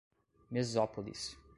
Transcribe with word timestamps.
Mesópolis 0.49 1.37